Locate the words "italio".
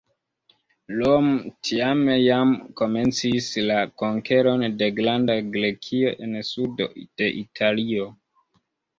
7.43-8.09